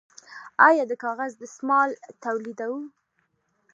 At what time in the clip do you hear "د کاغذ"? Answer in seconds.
0.87-1.31